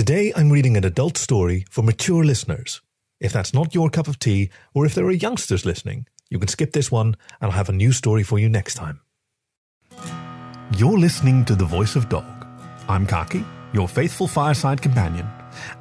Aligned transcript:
Today 0.00 0.32
I'm 0.34 0.48
reading 0.48 0.78
an 0.78 0.84
adult 0.86 1.18
story 1.18 1.66
for 1.68 1.82
mature 1.82 2.24
listeners. 2.24 2.80
If 3.20 3.34
that's 3.34 3.52
not 3.52 3.74
your 3.74 3.90
cup 3.90 4.08
of 4.08 4.18
tea, 4.18 4.48
or 4.72 4.86
if 4.86 4.94
there 4.94 5.04
are 5.04 5.10
youngsters 5.10 5.66
listening, 5.66 6.06
you 6.30 6.38
can 6.38 6.48
skip 6.48 6.72
this 6.72 6.90
one 6.90 7.18
and 7.38 7.50
I'll 7.50 7.50
have 7.50 7.68
a 7.68 7.74
new 7.74 7.92
story 7.92 8.22
for 8.22 8.38
you 8.38 8.48
next 8.48 8.76
time. 8.76 9.00
You're 10.78 10.98
listening 10.98 11.44
to 11.44 11.54
The 11.54 11.66
Voice 11.66 11.96
of 11.96 12.08
Dog. 12.08 12.46
I'm 12.88 13.06
Khaki, 13.06 13.44
your 13.74 13.86
faithful 13.86 14.26
fireside 14.26 14.80
companion, 14.80 15.28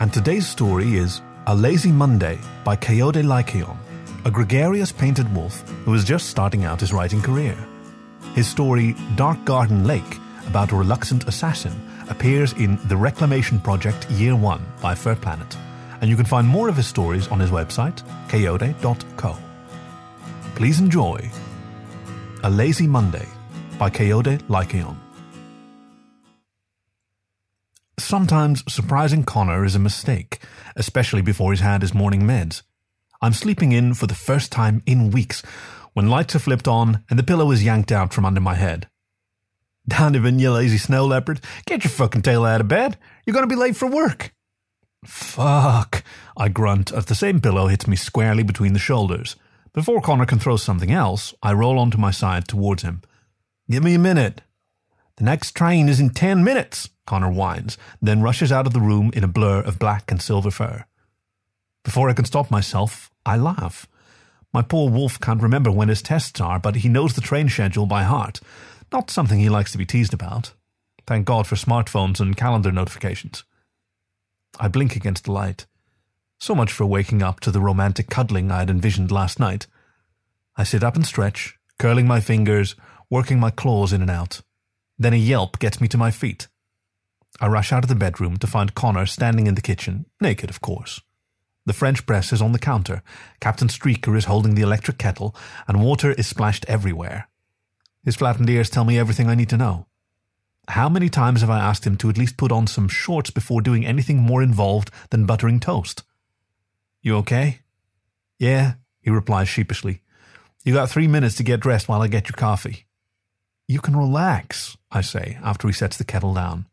and 0.02 0.12
today's 0.12 0.46
story 0.46 0.98
is 0.98 1.22
A 1.48 1.56
Lazy 1.56 1.94
Monday 1.94 2.38
by 2.66 2.76
Kayode 2.76 3.24
Lycaon, 3.24 3.78
a 4.26 4.32
gregarious 4.32 4.92
painted 4.92 5.34
wolf 5.34 5.62
who 5.86 5.94
is 5.94 6.04
just 6.04 6.28
starting 6.28 6.66
out 6.66 6.82
his 6.82 6.92
writing 6.92 7.22
career. 7.22 7.58
His 8.36 8.50
story, 8.50 8.98
Dark 9.16 9.46
Garden 9.46 9.88
Lake, 9.88 10.18
about 10.46 10.74
a 10.74 10.76
reluctant 10.76 11.26
assassin, 11.30 11.72
appears 12.10 12.54
in 12.54 12.80
The 12.88 12.98
Reclamation 12.98 13.60
Project 13.60 14.10
Year 14.12 14.36
1 14.36 14.62
by 14.82 14.94
FurPlanet, 14.94 15.56
and 16.02 16.10
you 16.10 16.16
can 16.16 16.26
find 16.26 16.48
more 16.48 16.70
of 16.70 16.76
his 16.76 16.88
stories 16.88 17.28
on 17.30 17.40
his 17.40 17.50
website, 17.50 18.04
kayode.co. 18.28 19.38
Please 20.56 20.80
enjoy 20.80 21.30
A 22.44 22.50
Lazy 22.50 22.88
Monday 22.88 23.28
by 23.78 23.90
Kayode 23.90 24.42
Lycaon. 24.50 24.98
Sometimes 27.98 28.64
surprising 28.72 29.24
Conor 29.24 29.64
is 29.66 29.76
a 29.76 29.80
mistake, 29.80 30.40
especially 30.76 31.22
before 31.22 31.52
he's 31.52 31.62
had 31.62 31.82
his 31.82 31.94
morning 31.94 32.22
meds. 32.24 32.64
I'm 33.22 33.34
sleeping 33.34 33.72
in 33.72 33.94
for 33.94 34.08
the 34.08 34.16
first 34.16 34.52
time 34.52 34.82
in 34.86 35.12
weeks 35.12 35.42
when 35.94 36.10
lights 36.10 36.36
are 36.36 36.40
flipped 36.40 36.68
on 36.68 37.04
and 37.10 37.20
the 37.20 37.24
pillow 37.24 37.52
is 37.52 37.64
yanked 37.64 37.92
out 37.92 38.14
from 38.14 38.26
under 38.26 38.42
my 38.42 38.56
head. 38.56 38.88
Donovan, 39.90 40.40
you 40.40 40.52
lazy 40.52 40.78
snow 40.78 41.06
leopard, 41.06 41.42
get 41.66 41.84
your 41.84 41.92
fucking 41.92 42.22
tail 42.22 42.46
out 42.46 42.62
of 42.62 42.68
bed. 42.68 42.98
You're 43.26 43.34
going 43.34 43.48
to 43.48 43.54
be 43.54 43.60
late 43.60 43.76
for 43.76 43.88
work. 43.88 44.34
Fuck, 45.06 46.04
I 46.38 46.50
grunt 46.50 46.92
as 46.92 47.06
the 47.06 47.16
same 47.16 47.40
pillow 47.42 47.68
hits 47.68 47.88
me 47.88 47.96
squarely 47.96 48.44
between 48.44 48.74
the 48.74 48.80
shoulders. 48.80 49.36
Before 49.74 50.02
Conor 50.02 50.26
can 50.26 50.40
throw 50.40 50.58
something 50.58 50.92
else, 50.92 51.34
I 51.42 51.54
roll 51.54 51.80
onto 51.80 51.98
my 51.98 52.12
side 52.12 52.48
towards 52.48 52.84
him. 52.84 53.02
Give 53.70 53.84
me 53.84 53.94
a 53.94 54.00
minute. 54.00 54.42
The 55.18 55.24
next 55.24 55.52
train 55.52 55.90
is 55.90 56.00
in 56.00 56.10
ten 56.10 56.44
minutes, 56.44 56.90
Conor 57.06 57.32
whines, 57.32 57.78
then 58.02 58.22
rushes 58.22 58.52
out 58.52 58.68
of 58.68 58.74
the 58.74 58.80
room 58.80 59.12
in 59.14 59.24
a 59.24 59.28
blur 59.28 59.62
of 59.62 59.80
black 59.80 60.12
and 60.12 60.22
silver 60.22 60.52
fur. 60.52 60.86
Before 61.84 62.10
I 62.10 62.14
can 62.14 62.26
stop 62.26 62.52
myself, 62.52 63.12
I 63.26 63.38
laugh. 63.38 63.88
My 64.54 64.62
poor 64.62 64.90
wolf 64.90 65.20
can't 65.20 65.42
remember 65.42 65.72
when 65.72 65.90
his 65.90 66.02
tests 66.02 66.42
are, 66.42 66.60
but 66.60 66.78
he 66.78 66.90
knows 66.90 67.14
the 67.14 67.22
train 67.22 67.48
schedule 67.50 67.86
by 67.86 68.04
heart. 68.04 68.42
Not 68.92 69.12
something 69.12 69.40
he 69.40 69.50
likes 69.50 69.72
to 69.72 69.78
be 69.78 69.86
teased 69.86 70.14
about. 70.14 70.54
Thank 71.06 71.26
God 71.26 71.48
for 71.48 71.56
smartphones 71.56 72.20
and 72.20 72.36
calendar 72.36 72.72
notifications. 72.72 73.44
I 74.60 74.68
blink 74.68 74.96
against 74.96 75.26
the 75.26 75.32
light. 75.32 75.66
So 76.40 76.56
much 76.56 76.72
for 76.72 76.86
waking 76.86 77.22
up 77.22 77.40
to 77.42 77.52
the 77.52 77.60
romantic 77.60 78.10
cuddling 78.10 78.52
I 78.52 78.60
had 78.60 78.70
envisioned 78.70 79.12
last 79.12 79.40
night. 79.40 79.68
I 80.56 80.64
sit 80.64 80.84
up 80.84 80.96
and 80.96 81.06
stretch, 81.06 81.58
curling 81.78 82.08
my 82.08 82.20
fingers, 82.20 82.76
working 83.10 83.40
my 83.40 83.52
claws 83.52 83.94
in 83.94 84.02
and 84.02 84.12
out. 84.12 84.42
Then 84.98 85.14
a 85.14 85.18
yelp 85.18 85.60
gets 85.60 85.80
me 85.80 85.88
to 85.90 85.98
my 85.98 86.12
feet. 86.12 86.48
I 87.40 87.48
rush 87.48 87.72
out 87.72 87.84
of 87.84 87.90
the 87.90 87.96
bedroom 87.96 88.38
to 88.38 88.48
find 88.48 88.76
Conor 88.76 89.06
standing 89.06 89.48
in 89.48 89.56
the 89.56 89.62
kitchen, 89.62 90.06
naked, 90.20 90.50
of 90.50 90.62
course. 90.62 91.00
The 91.66 91.74
French 91.74 92.06
press 92.06 92.34
is 92.34 92.42
on 92.42 92.52
the 92.52 92.60
counter, 92.60 93.04
Captain 93.40 93.68
Streaker 93.68 94.18
is 94.18 94.26
holding 94.26 94.56
the 94.56 94.62
electric 94.62 94.98
kettle, 94.98 95.36
and 95.68 95.84
water 95.84 96.12
is 96.12 96.28
splashed 96.28 96.66
everywhere. 96.68 97.29
His 98.04 98.16
flattened 98.16 98.50
ears 98.50 98.70
tell 98.70 98.86
me 98.86 98.98
everything 98.98 99.28
I 99.28 99.36
need 99.36 99.50
to 99.50 99.58
know. 99.58 99.88
How 100.70 100.88
many 100.88 101.10
times 101.10 101.42
have 101.42 101.50
I 101.50 101.60
asked 101.60 101.86
him 101.86 101.98
to 101.98 102.10
at 102.10 102.18
least 102.18 102.38
put 102.38 102.52
on 102.52 102.68
some 102.68 102.88
shorts 102.88 103.32
before 103.32 103.62
doing 103.62 103.86
anything 103.86 104.18
more 104.18 104.44
involved 104.44 104.92
than 105.10 105.26
buttering 105.26 105.60
toast? 105.60 106.04
You 107.02 107.18
okay? 107.18 107.60
Yeah, 108.38 108.74
he 109.02 109.10
replies 109.10 109.50
sheepishly. 109.50 110.02
You 110.64 110.74
got 110.74 110.90
three 110.90 111.08
minutes 111.08 111.36
to 111.36 111.44
get 111.44 111.60
dressed 111.60 111.88
while 111.88 112.02
I 112.02 112.08
get 112.08 112.30
your 112.30 112.36
coffee. 112.36 112.86
You 113.68 113.80
can 113.80 113.96
relax, 113.96 114.78
I 114.92 115.02
say, 115.02 115.38
after 115.44 115.68
he 115.68 115.74
sets 115.74 115.98
the 115.98 116.04
kettle 116.04 116.34
down. 116.34 116.68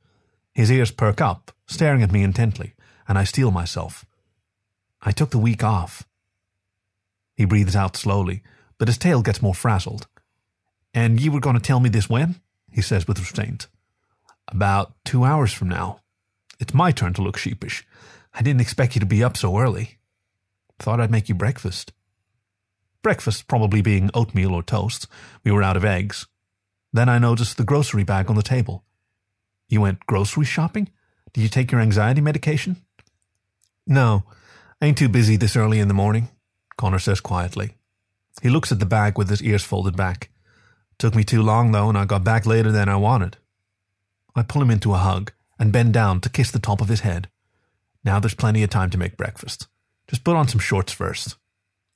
His 0.53 0.71
ears 0.71 0.91
perk 0.91 1.21
up, 1.21 1.53
staring 1.67 2.03
at 2.03 2.13
me 2.13 2.23
intently, 2.23 2.75
and 3.09 3.19
I 3.19 3.25
steel 3.25 3.51
myself. 3.51 4.05
I 5.03 5.13
took 5.13 5.31
the 5.31 5.39
week 5.39 5.63
off. 5.63 6.07
He 7.35 7.45
breathes 7.45 7.77
out 7.77 7.97
slowly, 7.97 8.43
but 8.79 8.89
his 8.89 8.99
tail 8.99 9.23
gets 9.23 9.43
more 9.43 9.55
frazzled. 9.55 10.07
And 10.97 11.21
you 11.21 11.31
were 11.31 11.41
going 11.41 11.57
to 11.57 11.63
tell 11.63 11.79
me 11.79 11.91
this 11.91 12.09
when? 12.09 12.41
he 12.73 12.81
says 12.81 13.07
with 13.07 13.21
restraint. 13.21 13.69
About 14.49 14.95
two 15.05 15.25
hours 15.25 15.53
from 15.53 15.69
now. 15.69 16.01
It's 16.59 16.73
my 16.73 16.91
turn 16.91 17.13
to 17.15 17.23
look 17.23 17.37
sheepish. 17.37 17.87
I 18.35 18.41
didn't 18.41 18.63
expect 18.63 18.97
you 18.97 19.01
to 19.01 19.07
be 19.07 19.23
up 19.23 19.37
so 19.37 19.59
early. 19.59 19.99
Thought 20.79 21.01
I'd 21.01 21.11
make 21.11 21.29
you 21.29 21.35
breakfast. 21.35 21.93
Breakfast 23.03 23.47
probably 23.47 23.83
being 23.83 24.11
oatmeal 24.15 24.55
or 24.55 24.63
toast. 24.63 25.07
We 25.45 25.53
were 25.53 25.63
out 25.63 25.77
of 25.77 25.85
eggs. 25.85 26.27
Then 26.95 27.11
I 27.11 27.19
noticed 27.19 27.59
the 27.59 27.65
grocery 27.65 28.05
bag 28.05 28.31
on 28.31 28.37
the 28.37 28.43
table. 28.43 28.83
You 29.69 29.83
went 29.83 30.07
grocery 30.07 30.47
shopping? 30.47 30.89
Did 31.35 31.43
you 31.43 31.51
take 31.51 31.71
your 31.73 31.83
anxiety 31.83 32.23
medication? 32.23 32.77
No, 33.87 34.25
I 34.81 34.87
ain't 34.87 34.99
too 34.99 35.11
busy 35.11 35.37
this 35.37 35.57
early 35.57 35.79
in 35.79 35.89
the 35.89 35.95
morning, 35.95 36.31
Conor 36.79 36.99
says 36.99 37.21
quietly. 37.21 37.75
He 38.41 38.49
looks 38.49 38.73
at 38.73 38.79
the 38.79 38.87
bag 38.87 39.19
with 39.19 39.29
his 39.29 39.43
ears 39.43 39.63
folded 39.63 39.95
back. 39.95 40.31
Took 40.99 41.15
me 41.15 41.25
too 41.25 41.43
long, 41.43 41.73
though, 41.73 41.89
and 41.89 41.99
I 41.99 42.05
got 42.05 42.25
back 42.25 42.47
later 42.47 42.73
than 42.73 42.89
I 42.89 42.97
wanted. 42.97 43.37
I 44.35 44.43
pull 44.43 44.63
him 44.63 44.71
into 44.71 44.95
a 44.95 44.99
hug 44.99 45.33
and 45.59 45.73
bend 45.73 45.93
down 45.93 46.21
to 46.21 46.29
kiss 46.29 46.51
the 46.51 46.59
top 46.59 46.81
of 46.81 46.89
his 46.89 47.01
head. 47.01 47.29
Now 48.05 48.21
there's 48.21 48.35
plenty 48.35 48.63
of 48.63 48.71
time 48.71 48.91
to 48.91 48.99
make 48.99 49.17
breakfast. 49.17 49.67
Just 50.09 50.25
put 50.25 50.37
on 50.37 50.49
some 50.49 50.61
shorts 50.61 50.93
first. 50.93 51.37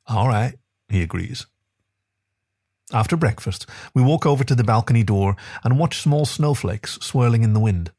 All 0.07 0.29
right, 0.29 0.55
he 0.89 1.03
agrees. 1.03 1.47
After 2.93 3.17
breakfast, 3.17 3.67
we 3.95 4.03
walk 4.03 4.27
over 4.27 4.43
to 4.43 4.55
the 4.55 4.65
balcony 4.65 5.05
door 5.05 5.37
and 5.63 5.79
watch 5.79 6.01
small 6.01 6.27
snowflakes 6.27 6.99
swirling 7.01 7.45
in 7.45 7.53
the 7.53 7.61
wind. 7.61 7.93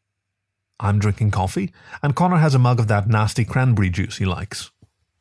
I'm 0.79 0.99
drinking 0.99 1.31
coffee, 1.31 1.71
and 2.03 2.15
Conor 2.15 2.37
has 2.37 2.55
a 2.55 2.59
mug 2.59 2.79
of 2.79 2.87
that 2.87 3.07
nasty 3.07 3.45
cranberry 3.45 3.89
juice 3.89 4.17
he 4.17 4.25
likes. 4.25 4.71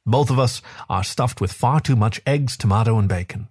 Both 0.04 0.30
of 0.30 0.38
us 0.38 0.62
are 0.88 1.04
stuffed 1.04 1.41
with 1.41 1.52
far 1.52 1.80
too 1.80 1.94
much 1.94 2.20
eggs, 2.26 2.56
tomato, 2.56 2.98
and 2.98 3.08
bacon. 3.08 3.48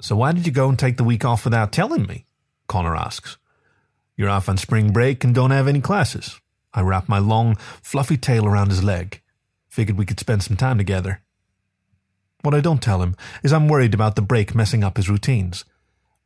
So 0.00 0.16
why 0.16 0.32
did 0.32 0.46
you 0.46 0.52
go 0.52 0.68
and 0.68 0.78
take 0.78 0.96
the 0.96 1.04
week 1.04 1.24
off 1.24 1.44
without 1.44 1.72
telling 1.72 2.06
me? 2.06 2.24
Conor 2.66 2.96
asks. 2.96 3.36
You're 4.16 4.30
off 4.30 4.48
on 4.48 4.56
spring 4.56 4.92
break 4.92 5.24
and 5.24 5.34
don't 5.34 5.50
have 5.50 5.68
any 5.68 5.80
classes. 5.80 6.40
I 6.72 6.82
wrap 6.82 7.08
my 7.08 7.18
long, 7.18 7.56
fluffy 7.82 8.16
tail 8.16 8.46
around 8.46 8.70
his 8.70 8.84
leg. 8.84 9.22
Figured 9.68 9.98
we 9.98 10.06
could 10.06 10.20
spend 10.20 10.42
some 10.42 10.56
time 10.56 10.78
together. 10.78 11.22
What 12.42 12.54
I 12.54 12.60
don't 12.60 12.82
tell 12.82 13.02
him 13.02 13.16
is 13.42 13.52
I'm 13.52 13.68
worried 13.68 13.94
about 13.94 14.16
the 14.16 14.22
break 14.22 14.54
messing 14.54 14.84
up 14.84 14.96
his 14.96 15.08
routines. 15.08 15.64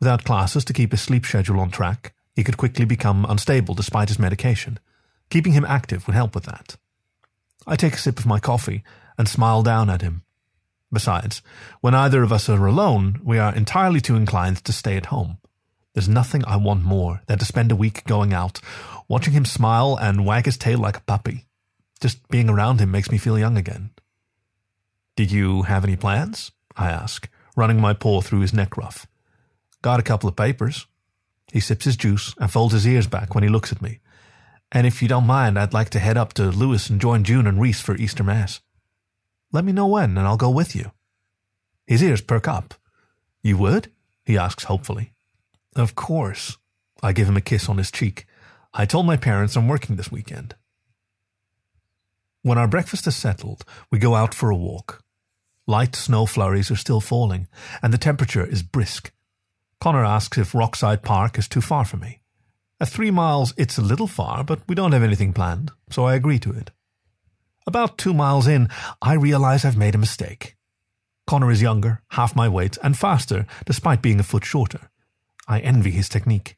Without 0.00 0.24
classes 0.24 0.64
to 0.66 0.72
keep 0.72 0.90
his 0.90 1.00
sleep 1.00 1.24
schedule 1.24 1.60
on 1.60 1.70
track, 1.70 2.14
he 2.34 2.44
could 2.44 2.56
quickly 2.56 2.84
become 2.84 3.24
unstable 3.28 3.74
despite 3.74 4.08
his 4.08 4.18
medication. 4.18 4.78
Keeping 5.30 5.52
him 5.52 5.64
active 5.64 6.06
would 6.06 6.14
help 6.14 6.34
with 6.34 6.44
that. 6.44 6.76
I 7.66 7.76
take 7.76 7.94
a 7.94 7.98
sip 7.98 8.18
of 8.18 8.26
my 8.26 8.38
coffee 8.38 8.84
and 9.16 9.28
smile 9.28 9.62
down 9.62 9.88
at 9.88 10.02
him. 10.02 10.23
Besides, 10.94 11.42
when 11.80 11.94
either 11.94 12.22
of 12.22 12.32
us 12.32 12.48
are 12.48 12.66
alone, 12.66 13.20
we 13.24 13.36
are 13.36 13.54
entirely 13.54 14.00
too 14.00 14.14
inclined 14.14 14.64
to 14.64 14.72
stay 14.72 14.96
at 14.96 15.06
home. 15.06 15.38
There's 15.92 16.08
nothing 16.08 16.44
I 16.46 16.56
want 16.56 16.84
more 16.84 17.22
than 17.26 17.38
to 17.38 17.44
spend 17.44 17.72
a 17.72 17.76
week 17.76 18.04
going 18.04 18.32
out, 18.32 18.60
watching 19.08 19.32
him 19.32 19.44
smile 19.44 19.98
and 20.00 20.24
wag 20.24 20.46
his 20.46 20.56
tail 20.56 20.78
like 20.78 20.96
a 20.96 21.02
puppy. 21.02 21.46
Just 22.00 22.26
being 22.28 22.48
around 22.48 22.80
him 22.80 22.92
makes 22.92 23.10
me 23.10 23.18
feel 23.18 23.38
young 23.38 23.56
again. 23.56 23.90
Did 25.16 25.32
you 25.32 25.62
have 25.62 25.84
any 25.84 25.96
plans? 25.96 26.52
I 26.76 26.90
ask, 26.90 27.28
running 27.56 27.80
my 27.80 27.92
paw 27.92 28.20
through 28.20 28.40
his 28.40 28.54
neck 28.54 28.76
ruff. 28.76 29.06
Got 29.82 30.00
a 30.00 30.04
couple 30.04 30.28
of 30.28 30.36
papers. 30.36 30.86
He 31.52 31.60
sips 31.60 31.84
his 31.84 31.96
juice 31.96 32.34
and 32.38 32.50
folds 32.50 32.72
his 32.72 32.86
ears 32.86 33.08
back 33.08 33.34
when 33.34 33.42
he 33.42 33.50
looks 33.50 33.72
at 33.72 33.82
me. 33.82 33.98
And 34.70 34.86
if 34.86 35.02
you 35.02 35.08
don't 35.08 35.26
mind, 35.26 35.58
I'd 35.58 35.74
like 35.74 35.90
to 35.90 35.98
head 35.98 36.16
up 36.16 36.34
to 36.34 36.50
Lewis 36.50 36.88
and 36.88 37.00
join 37.00 37.24
June 37.24 37.46
and 37.46 37.60
Reese 37.60 37.80
for 37.80 37.96
Easter 37.96 38.24
Mass. 38.24 38.60
Let 39.54 39.64
me 39.64 39.70
know 39.70 39.86
when, 39.86 40.18
and 40.18 40.26
I'll 40.26 40.36
go 40.36 40.50
with 40.50 40.74
you. 40.74 40.90
His 41.86 42.02
ears 42.02 42.20
perk 42.20 42.48
up. 42.48 42.74
You 43.40 43.56
would? 43.58 43.92
he 44.24 44.36
asks 44.36 44.64
hopefully. 44.64 45.12
Of 45.76 45.94
course. 45.94 46.58
I 47.04 47.12
give 47.12 47.28
him 47.28 47.36
a 47.36 47.40
kiss 47.40 47.68
on 47.68 47.78
his 47.78 47.92
cheek. 47.92 48.26
I 48.72 48.84
told 48.84 49.06
my 49.06 49.16
parents 49.16 49.54
I'm 49.54 49.68
working 49.68 49.94
this 49.94 50.10
weekend. 50.10 50.56
When 52.42 52.58
our 52.58 52.66
breakfast 52.66 53.06
is 53.06 53.14
settled, 53.14 53.64
we 53.92 54.00
go 54.00 54.16
out 54.16 54.34
for 54.34 54.50
a 54.50 54.56
walk. 54.56 55.04
Light 55.68 55.94
snow 55.94 56.26
flurries 56.26 56.72
are 56.72 56.76
still 56.76 57.00
falling, 57.00 57.46
and 57.80 57.94
the 57.94 57.98
temperature 57.98 58.44
is 58.44 58.64
brisk. 58.64 59.12
Conor 59.80 60.04
asks 60.04 60.36
if 60.36 60.52
Rockside 60.52 61.04
Park 61.04 61.38
is 61.38 61.46
too 61.46 61.60
far 61.60 61.84
for 61.84 61.96
me. 61.96 62.22
At 62.80 62.88
three 62.88 63.12
miles, 63.12 63.54
it's 63.56 63.78
a 63.78 63.82
little 63.82 64.08
far, 64.08 64.42
but 64.42 64.62
we 64.66 64.74
don't 64.74 64.92
have 64.92 65.04
anything 65.04 65.32
planned, 65.32 65.70
so 65.90 66.06
I 66.06 66.16
agree 66.16 66.40
to 66.40 66.50
it. 66.50 66.72
About 67.66 67.96
two 67.96 68.12
miles 68.12 68.46
in, 68.46 68.68
I 69.00 69.14
realize 69.14 69.64
I've 69.64 69.76
made 69.76 69.94
a 69.94 69.98
mistake. 69.98 70.56
Conor 71.26 71.50
is 71.50 71.62
younger, 71.62 72.02
half 72.10 72.36
my 72.36 72.48
weight, 72.48 72.76
and 72.82 72.96
faster, 72.96 73.46
despite 73.64 74.02
being 74.02 74.20
a 74.20 74.24
foot 74.24 74.44
shorter. 74.44 74.90
I 75.48 75.60
envy 75.60 75.90
his 75.90 76.08
technique. 76.08 76.56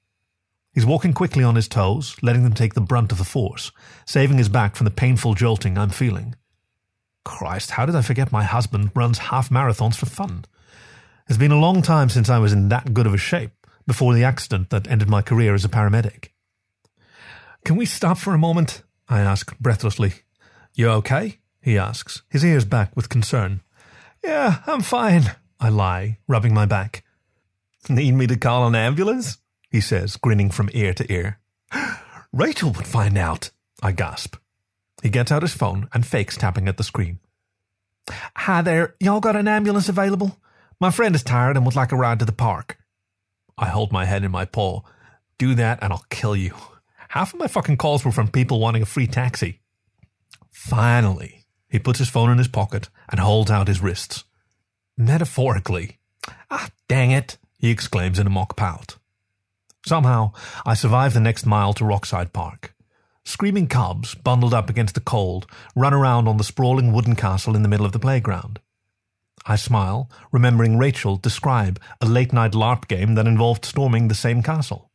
He's 0.73 0.85
walking 0.85 1.13
quickly 1.13 1.45
on 1.45 1.55
his 1.55 1.69
toes, 1.69 2.17
letting 2.23 2.43
them 2.43 2.53
take 2.53 2.75
the 2.75 2.81
brunt 2.81 3.13
of 3.13 3.19
the 3.19 3.25
force, 3.25 3.71
saving 4.05 4.39
his 4.39 4.49
back 4.49 4.75
from 4.75 4.85
the 4.85 4.91
painful 4.91 5.35
jolting 5.35 5.79
I'm 5.79 5.91
feeling. 5.91 6.35
Christ, 7.25 7.73
how 7.73 7.87
did 7.87 7.95
I 7.95 8.03
forget 8.03 8.33
my 8.33 8.45
husband 8.45 8.91
runs 8.95 9.19
half 9.19 9.49
marathons 9.49 9.97
for 9.97 10.07
fun? 10.07 10.45
It's 11.29 11.39
been 11.39 11.53
a 11.53 11.59
long 11.59 11.83
time 11.83 12.09
since 12.09 12.29
I 12.29 12.39
was 12.39 12.53
in 12.53 12.69
that 12.69 12.93
good 12.93 13.07
of 13.07 13.15
a 13.15 13.19
shape, 13.19 13.53
before 13.87 14.13
the 14.13 14.25
accident 14.25 14.71
that 14.71 14.89
ended 14.89 15.09
my 15.09 15.23
career 15.23 15.55
as 15.55 15.65
a 15.65 15.69
paramedic. 15.69 16.31
Can 17.65 17.77
we 17.77 17.87
stop 17.87 18.19
for 18.19 18.35
a 18.35 18.39
moment? 18.39 18.83
I 19.09 19.21
ask 19.21 19.57
breathlessly. 19.59 20.13
You 20.77 20.91
okay? 20.91 21.39
he 21.63 21.79
asks, 21.79 22.21
his 22.29 22.45
ears 22.45 22.67
back 22.67 22.95
with 22.95 23.09
concern. 23.09 23.63
Yeah, 24.23 24.59
I'm 24.67 24.83
fine, 24.83 25.35
I 25.59 25.71
lie, 25.71 26.19
rubbing 26.29 26.53
my 26.53 26.67
back. 26.67 27.03
Need 27.89 28.13
me 28.13 28.27
to 28.27 28.37
call 28.37 28.67
an 28.67 28.75
ambulance? 28.75 29.39
he 29.71 29.81
says, 29.81 30.19
grinning 30.19 30.51
from 30.51 30.69
ear 30.75 30.93
to 30.93 31.11
ear. 31.11 31.41
Rachel 32.33 32.73
would 32.73 32.87
find 32.87 33.17
out, 33.17 33.51
I 33.83 33.93
gasp. 33.93 34.37
He 35.03 35.09
gets 35.09 35.33
out 35.33 35.41
his 35.41 35.55
phone 35.55 35.89
and 35.95 36.07
fakes 36.07 36.37
tapping 36.37 36.69
at 36.69 36.77
the 36.77 36.85
screen. 36.85 37.21
Hi 38.37 38.61
there, 38.61 38.97
y'all 39.01 39.21
got 39.21 39.35
an 39.35 39.49
ambulance 39.49 39.89
available? 39.89 40.39
My 40.79 40.91
friend 40.91 41.15
is 41.15 41.23
tired 41.23 41.57
and 41.57 41.65
would 41.65 41.75
like 41.75 41.91
a 41.91 41.97
ride 41.97 42.19
to 42.19 42.27
the 42.27 42.33
park. 42.33 42.77
I 43.57 43.69
hold 43.69 43.93
my 43.93 44.05
head 44.05 44.25
in 44.25 44.31
my 44.31 44.45
paw. 44.45 44.83
Do 45.39 45.55
that 45.55 45.79
and 45.81 45.91
I'll 45.91 46.05
kill 46.11 46.37
you. 46.37 46.55
Half 47.09 47.33
of 47.33 47.41
my 47.41 47.47
fucking 47.47 47.79
calls 47.79 48.05
were 48.05 48.13
from 48.13 48.29
people 48.29 48.61
wanting 48.61 48.83
a 48.83 48.87
free 48.87 49.07
taxi. 49.07 49.61
Finally, 50.57 51.45
he 51.69 51.79
puts 51.79 51.99
his 51.99 52.09
phone 52.09 52.31
in 52.31 52.39
his 52.39 52.49
pocket 52.49 52.89
and 53.11 53.21
holds 53.21 53.51
out 53.51 53.69
his 53.69 53.83
wrists. 53.83 54.25
Metaphorically. 54.97 55.99
Ah, 56.51 56.71
dang 56.89 57.11
it, 57.11 57.37
he 57.59 57.71
exclaims 57.71 58.19
in 58.19 58.27
a 58.27 58.31
mock 58.31 58.57
pout. 58.57 58.97
Somehow, 59.85 60.33
I 60.65 60.73
survive 60.73 61.13
the 61.13 61.21
next 61.21 61.45
mile 61.45 61.75
to 61.75 61.85
Rockside 61.85 62.33
Park. 62.33 62.75
Screaming 63.23 63.69
cubs, 63.69 64.15
bundled 64.15 64.55
up 64.55 64.71
against 64.71 64.95
the 64.95 65.01
cold, 65.03 65.47
run 65.77 65.93
around 65.93 66.27
on 66.27 66.39
the 66.39 66.43
sprawling 66.43 66.91
wooden 66.91 67.17
castle 67.17 67.55
in 67.55 67.63
the 67.63 67.69
middle 67.69 67.87
of 67.87 67.93
the 67.93 68.01
playground. 68.01 68.59
I 69.45 69.57
smile, 69.57 70.11
remembering 70.33 70.79
Rachel 70.79 71.17
describe 71.17 71.79
a 72.01 72.07
late 72.07 72.33
night 72.33 72.53
LARP 72.53 72.89
game 72.89 73.15
that 73.15 73.29
involved 73.29 73.67
storming 73.67 74.09
the 74.09 74.15
same 74.15 74.43
castle. 74.43 74.91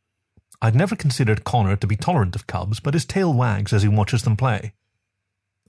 I'd 0.60 0.74
never 0.74 0.96
considered 0.96 1.44
Conor 1.44 1.76
to 1.76 1.86
be 1.86 1.96
tolerant 1.96 2.34
of 2.34 2.48
cubs, 2.48 2.80
but 2.80 2.94
his 2.94 3.06
tail 3.06 3.32
wags 3.32 3.72
as 3.72 3.82
he 3.82 3.88
watches 3.88 4.24
them 4.24 4.36
play. 4.36 4.74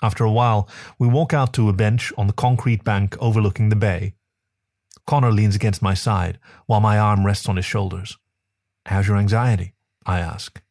After 0.04 0.26
a 0.26 0.32
while, 0.32 0.68
we 1.00 1.08
walk 1.08 1.34
out 1.34 1.54
to 1.54 1.70
a 1.70 1.74
bench 1.74 2.12
on 2.18 2.28
the 2.28 2.34
concrete 2.34 2.84
bank 2.84 3.16
overlooking 3.20 3.70
the 3.70 3.78
bay. 3.78 4.16
Conor 5.08 5.32
leans 5.32 5.56
against 5.56 5.82
my 5.82 5.94
side, 5.94 6.40
while 6.66 6.82
my 6.82 7.00
arm 7.00 7.26
rests 7.26 7.48
on 7.48 7.56
his 7.56 7.66
shoulders. 7.66 8.18
How's 8.86 9.08
your 9.08 9.16
anxiety? 9.16 9.74
I 10.06 10.20
ask. 10.20 10.62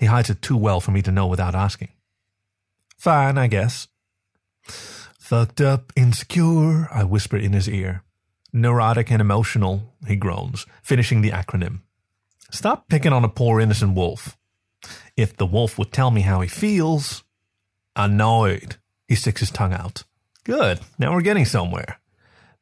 He 0.00 0.06
hides 0.06 0.28
it 0.28 0.42
too 0.42 0.56
well 0.56 0.80
for 0.80 0.90
me 0.90 1.02
to 1.02 1.12
know 1.12 1.28
without 1.28 1.54
asking. 1.54 1.90
Fine, 2.98 3.38
I 3.38 3.46
guess. 3.46 3.86
Fucked 4.64 5.60
up, 5.60 5.92
insecure, 5.94 6.88
I 6.92 7.04
whisper 7.04 7.36
in 7.36 7.52
his 7.52 7.68
ear. 7.68 8.02
Neurotic 8.52 9.12
and 9.12 9.20
emotional, 9.20 9.94
he 10.08 10.16
groans, 10.16 10.66
finishing 10.82 11.20
the 11.20 11.30
acronym. 11.30 11.82
Stop 12.50 12.88
picking 12.88 13.12
on 13.12 13.22
a 13.22 13.28
poor 13.28 13.60
innocent 13.60 13.94
wolf. 13.94 14.36
If 15.16 15.36
the 15.36 15.46
wolf 15.46 15.78
would 15.78 15.92
tell 15.92 16.10
me 16.10 16.22
how 16.22 16.40
he 16.40 16.48
feels. 16.48 17.22
Annoyed. 17.94 18.79
He 19.10 19.16
sticks 19.16 19.40
his 19.40 19.50
tongue 19.50 19.72
out. 19.72 20.04
Good, 20.44 20.78
now 20.96 21.12
we're 21.12 21.20
getting 21.20 21.44
somewhere. 21.44 21.98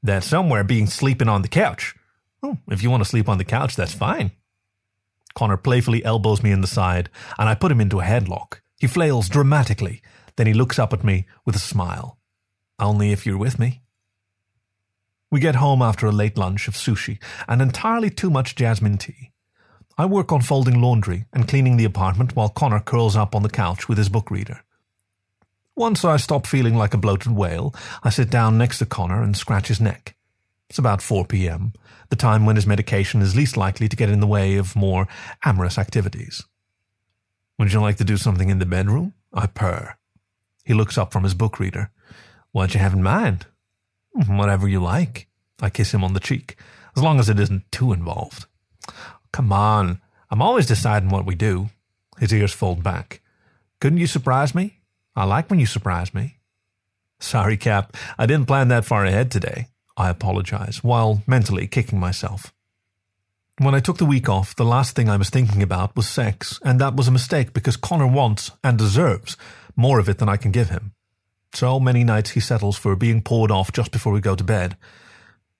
That 0.02 0.24
somewhere 0.24 0.64
being 0.64 0.86
sleeping 0.86 1.28
on 1.28 1.42
the 1.42 1.48
couch. 1.48 1.94
Oh, 2.42 2.56
if 2.68 2.82
you 2.82 2.88
want 2.88 3.02
to 3.02 3.08
sleep 3.08 3.28
on 3.28 3.36
the 3.36 3.44
couch, 3.44 3.76
that's 3.76 3.92
fine. 3.92 4.30
Conor 5.34 5.58
playfully 5.58 6.02
elbows 6.06 6.42
me 6.42 6.50
in 6.50 6.62
the 6.62 6.66
side, 6.66 7.10
and 7.38 7.50
I 7.50 7.54
put 7.54 7.70
him 7.70 7.82
into 7.82 8.00
a 8.00 8.04
headlock. 8.04 8.60
He 8.78 8.86
flails 8.86 9.28
dramatically, 9.28 10.00
then 10.36 10.46
he 10.46 10.54
looks 10.54 10.78
up 10.78 10.94
at 10.94 11.04
me 11.04 11.26
with 11.44 11.54
a 11.54 11.58
smile. 11.58 12.16
Only 12.78 13.12
if 13.12 13.26
you're 13.26 13.36
with 13.36 13.58
me. 13.58 13.82
We 15.30 15.40
get 15.40 15.56
home 15.56 15.82
after 15.82 16.06
a 16.06 16.12
late 16.12 16.38
lunch 16.38 16.66
of 16.66 16.72
sushi 16.72 17.22
and 17.46 17.60
entirely 17.60 18.08
too 18.08 18.30
much 18.30 18.56
jasmine 18.56 18.96
tea. 18.96 19.32
I 19.98 20.06
work 20.06 20.32
on 20.32 20.40
folding 20.40 20.80
laundry 20.80 21.26
and 21.34 21.46
cleaning 21.46 21.76
the 21.76 21.84
apartment 21.84 22.34
while 22.34 22.48
Conor 22.48 22.80
curls 22.80 23.16
up 23.16 23.34
on 23.34 23.42
the 23.42 23.50
couch 23.50 23.86
with 23.86 23.98
his 23.98 24.08
book 24.08 24.30
reader. 24.30 24.62
Once 25.78 26.04
I 26.04 26.16
stop 26.16 26.44
feeling 26.44 26.74
like 26.74 26.92
a 26.92 26.98
bloated 26.98 27.30
whale, 27.30 27.72
I 28.02 28.10
sit 28.10 28.30
down 28.30 28.58
next 28.58 28.80
to 28.80 28.86
Conor 28.86 29.22
and 29.22 29.36
scratch 29.36 29.68
his 29.68 29.80
neck. 29.80 30.16
It's 30.68 30.78
about 30.80 31.00
4 31.00 31.24
p.m., 31.24 31.72
the 32.08 32.16
time 32.16 32.44
when 32.44 32.56
his 32.56 32.66
medication 32.66 33.22
is 33.22 33.36
least 33.36 33.56
likely 33.56 33.88
to 33.88 33.94
get 33.94 34.08
in 34.08 34.18
the 34.18 34.26
way 34.26 34.56
of 34.56 34.74
more 34.74 35.06
amorous 35.44 35.78
activities. 35.78 36.44
Would 37.60 37.72
you 37.72 37.80
like 37.80 37.96
to 37.98 38.04
do 38.04 38.16
something 38.16 38.50
in 38.50 38.58
the 38.58 38.66
bedroom? 38.66 39.14
I 39.32 39.46
purr. 39.46 39.94
He 40.64 40.74
looks 40.74 40.98
up 40.98 41.12
from 41.12 41.22
his 41.22 41.34
book 41.34 41.60
reader. 41.60 41.92
What 42.50 42.74
you 42.74 42.80
have 42.80 42.94
in 42.94 43.02
mind? 43.04 43.46
Hmm, 44.16 44.36
whatever 44.36 44.66
you 44.66 44.80
like. 44.80 45.28
I 45.62 45.70
kiss 45.70 45.94
him 45.94 46.02
on 46.02 46.12
the 46.12 46.18
cheek, 46.18 46.56
as 46.96 47.04
long 47.04 47.20
as 47.20 47.28
it 47.28 47.38
isn't 47.38 47.70
too 47.70 47.92
involved. 47.92 48.46
Come 49.30 49.52
on, 49.52 50.00
I'm 50.28 50.42
always 50.42 50.66
deciding 50.66 51.10
what 51.10 51.24
we 51.24 51.36
do. 51.36 51.70
His 52.18 52.34
ears 52.34 52.52
fold 52.52 52.82
back. 52.82 53.20
Couldn't 53.80 53.98
you 53.98 54.08
surprise 54.08 54.56
me? 54.56 54.77
I 55.18 55.24
like 55.24 55.50
when 55.50 55.58
you 55.58 55.66
surprise 55.66 56.14
me. 56.14 56.36
Sorry, 57.18 57.56
Cap, 57.56 57.96
I 58.16 58.26
didn't 58.26 58.46
plan 58.46 58.68
that 58.68 58.84
far 58.84 59.04
ahead 59.04 59.32
today. 59.32 59.66
I 59.96 60.10
apologize, 60.10 60.84
while 60.84 61.24
mentally 61.26 61.66
kicking 61.66 61.98
myself. 61.98 62.54
When 63.58 63.74
I 63.74 63.80
took 63.80 63.98
the 63.98 64.04
week 64.04 64.28
off, 64.28 64.54
the 64.54 64.64
last 64.64 64.94
thing 64.94 65.08
I 65.08 65.16
was 65.16 65.28
thinking 65.28 65.60
about 65.60 65.96
was 65.96 66.08
sex, 66.08 66.60
and 66.64 66.80
that 66.80 66.94
was 66.94 67.08
a 67.08 67.10
mistake 67.10 67.52
because 67.52 67.76
Conor 67.76 68.06
wants, 68.06 68.52
and 68.62 68.78
deserves, 68.78 69.36
more 69.74 69.98
of 69.98 70.08
it 70.08 70.18
than 70.18 70.28
I 70.28 70.36
can 70.36 70.52
give 70.52 70.70
him. 70.70 70.92
So 71.52 71.80
many 71.80 72.04
nights 72.04 72.30
he 72.30 72.40
settles 72.40 72.78
for 72.78 72.94
being 72.94 73.20
poured 73.20 73.50
off 73.50 73.72
just 73.72 73.90
before 73.90 74.12
we 74.12 74.20
go 74.20 74.36
to 74.36 74.44
bed. 74.44 74.76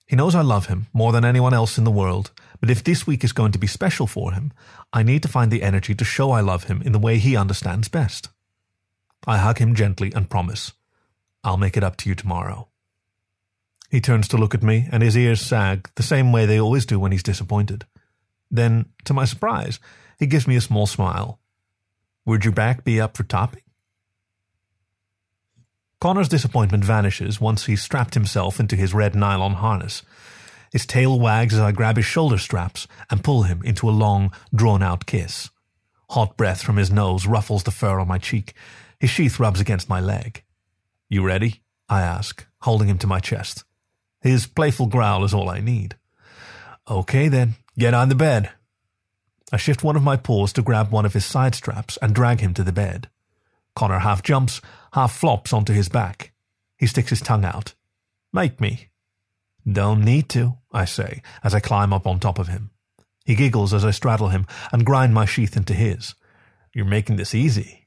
He 0.07 0.15
knows 0.15 0.35
I 0.35 0.41
love 0.41 0.67
him 0.67 0.87
more 0.93 1.11
than 1.11 1.25
anyone 1.25 1.53
else 1.53 1.77
in 1.77 1.83
the 1.83 1.91
world, 1.91 2.31
but 2.61 2.69
if 2.69 2.81
this 2.81 3.05
week 3.05 3.25
is 3.25 3.33
going 3.33 3.51
to 3.51 3.59
be 3.59 3.67
special 3.67 4.07
for 4.07 4.31
him, 4.31 4.53
I 4.93 5.03
need 5.03 5.21
to 5.23 5.27
find 5.27 5.51
the 5.51 5.63
energy 5.63 5.93
to 5.95 6.05
show 6.05 6.31
I 6.31 6.39
love 6.39 6.63
him 6.63 6.81
in 6.81 6.93
the 6.93 6.97
way 6.97 7.17
he 7.17 7.35
understands 7.35 7.89
best. 7.89 8.29
I 9.27 9.37
hug 9.37 9.59
him 9.59 9.75
gently 9.75 10.11
and 10.15 10.29
promise, 10.29 10.73
I'll 11.43 11.57
make 11.57 11.77
it 11.77 11.83
up 11.83 11.97
to 11.97 12.09
you 12.09 12.15
tomorrow. 12.15 12.69
He 13.89 14.01
turns 14.01 14.27
to 14.29 14.37
look 14.37 14.53
at 14.53 14.63
me, 14.63 14.87
and 14.91 15.01
his 15.01 15.17
ears 15.17 15.41
sag 15.41 15.89
the 15.95 16.03
same 16.03 16.31
way 16.31 16.45
they 16.45 16.59
always 16.59 16.85
do 16.85 16.99
when 16.99 17.11
he's 17.11 17.23
disappointed. 17.23 17.85
Then, 18.51 18.85
to 19.05 19.13
my 19.13 19.25
surprise, 19.25 19.79
he 20.19 20.27
gives 20.27 20.47
me 20.47 20.55
a 20.55 20.61
small 20.61 20.85
smile. 20.85 21.39
Would 22.25 22.45
your 22.45 22.53
back 22.53 22.83
be 22.83 23.01
up 23.01 23.17
for 23.17 23.23
topping? 23.23 23.63
Conor's 25.99 26.29
disappointment 26.29 26.85
vanishes 26.85 27.41
once 27.41 27.65
he's 27.65 27.81
strapped 27.81 28.13
himself 28.13 28.59
into 28.59 28.75
his 28.75 28.93
red 28.93 29.15
nylon 29.15 29.55
harness. 29.55 30.03
His 30.71 30.85
tail 30.85 31.19
wags 31.19 31.55
as 31.55 31.59
I 31.59 31.71
grab 31.71 31.97
his 31.97 32.05
shoulder 32.05 32.37
straps 32.37 32.87
and 33.09 33.23
pull 33.23 33.43
him 33.43 33.61
into 33.65 33.89
a 33.89 33.91
long, 33.91 34.31
drawn 34.53 34.83
out 34.83 35.05
kiss. 35.05 35.49
Hot 36.11 36.37
breath 36.37 36.61
from 36.61 36.77
his 36.77 36.91
nose 36.91 37.25
ruffles 37.25 37.63
the 37.63 37.71
fur 37.71 37.99
on 37.99 38.07
my 38.07 38.17
cheek. 38.17 38.53
His 38.99 39.09
sheath 39.09 39.39
rubs 39.39 39.59
against 39.59 39.89
my 39.89 39.99
leg. 39.99 40.43
You 41.09 41.23
ready? 41.23 41.61
I 41.87 42.01
ask, 42.01 42.45
holding 42.61 42.87
him 42.87 42.97
to 42.99 43.07
my 43.07 43.19
chest. 43.19 43.63
His 44.21 44.45
playful 44.45 44.87
growl 44.87 45.23
is 45.23 45.33
all 45.33 45.49
I 45.49 45.59
need. 45.59 45.95
Okay 46.89 47.27
then, 47.29 47.55
get 47.77 47.93
on 47.93 48.09
the 48.09 48.15
bed. 48.15 48.51
I 49.51 49.57
shift 49.57 49.83
one 49.83 49.95
of 49.95 50.03
my 50.03 50.17
paws 50.17 50.53
to 50.53 50.61
grab 50.61 50.91
one 50.91 51.05
of 51.05 51.13
his 51.13 51.25
side 51.25 51.55
straps 51.55 51.97
and 52.01 52.13
drag 52.13 52.41
him 52.41 52.53
to 52.55 52.63
the 52.63 52.71
bed. 52.71 53.09
Conor 53.75 53.99
half 53.99 54.21
jumps, 54.21 54.61
half 54.93 55.13
flops 55.13 55.53
onto 55.53 55.73
his 55.73 55.89
back. 55.89 56.33
He 56.77 56.85
sticks 56.85 57.09
his 57.09 57.21
tongue 57.21 57.45
out. 57.45 57.73
Make 58.33 58.59
me. 58.59 58.89
Don't 59.71 60.03
need 60.03 60.29
to, 60.29 60.57
I 60.71 60.85
say, 60.85 61.21
as 61.43 61.55
I 61.55 61.59
climb 61.59 61.93
up 61.93 62.05
on 62.05 62.19
top 62.19 62.39
of 62.39 62.47
him. 62.47 62.71
He 63.25 63.35
giggles 63.35 63.73
as 63.73 63.85
I 63.85 63.91
straddle 63.91 64.29
him 64.29 64.45
and 64.71 64.85
grind 64.85 65.13
my 65.13 65.25
sheath 65.25 65.55
into 65.55 65.73
his. 65.73 66.15
You're 66.73 66.85
making 66.85 67.15
this 67.15 67.33
easy. 67.33 67.78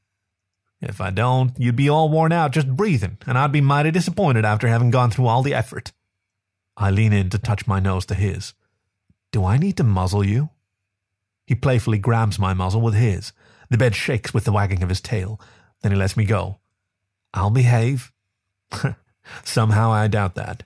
If 0.82 1.00
I 1.00 1.10
don't, 1.10 1.58
you'd 1.58 1.76
be 1.76 1.88
all 1.88 2.08
worn 2.08 2.32
out 2.32 2.50
just 2.50 2.74
breathing, 2.74 3.18
and 3.24 3.38
I'd 3.38 3.52
be 3.52 3.60
mighty 3.60 3.92
disappointed 3.92 4.44
after 4.44 4.66
having 4.66 4.90
gone 4.90 5.10
through 5.12 5.28
all 5.28 5.42
the 5.42 5.54
effort. 5.54 5.92
I 6.76 6.90
lean 6.90 7.12
in 7.12 7.30
to 7.30 7.38
touch 7.38 7.68
my 7.68 7.78
nose 7.78 8.04
to 8.06 8.14
his. 8.14 8.52
Do 9.30 9.44
I 9.44 9.58
need 9.58 9.76
to 9.76 9.84
muzzle 9.84 10.26
you? 10.26 10.50
He 11.46 11.54
playfully 11.54 11.98
grabs 11.98 12.38
my 12.38 12.52
muzzle 12.52 12.80
with 12.80 12.94
his. 12.94 13.32
The 13.70 13.78
bed 13.78 13.94
shakes 13.94 14.34
with 14.34 14.44
the 14.44 14.52
wagging 14.52 14.82
of 14.82 14.88
his 14.88 15.00
tail. 15.00 15.40
Then 15.82 15.92
he 15.92 15.98
lets 15.98 16.16
me 16.16 16.24
go. 16.24 16.58
I'll 17.32 17.50
behave. 17.50 18.12
Somehow 19.44 19.92
I 19.92 20.08
doubt 20.08 20.34
that. 20.34 20.64